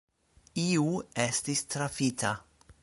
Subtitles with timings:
[0.61, 0.87] Iu
[1.27, 2.35] estis trafita.